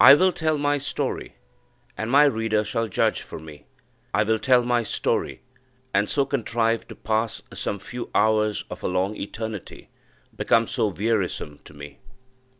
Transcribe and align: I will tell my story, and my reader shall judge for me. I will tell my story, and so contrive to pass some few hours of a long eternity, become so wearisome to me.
I 0.00 0.14
will 0.14 0.32
tell 0.32 0.58
my 0.58 0.78
story, 0.78 1.36
and 1.96 2.10
my 2.10 2.24
reader 2.24 2.64
shall 2.64 2.88
judge 2.88 3.22
for 3.22 3.38
me. 3.38 3.66
I 4.12 4.24
will 4.24 4.40
tell 4.40 4.64
my 4.64 4.82
story, 4.82 5.42
and 5.94 6.08
so 6.10 6.26
contrive 6.26 6.88
to 6.88 6.96
pass 6.96 7.40
some 7.52 7.78
few 7.78 8.10
hours 8.12 8.64
of 8.68 8.82
a 8.82 8.88
long 8.88 9.14
eternity, 9.16 9.88
become 10.34 10.66
so 10.66 10.88
wearisome 10.88 11.60
to 11.66 11.72
me. 11.72 12.00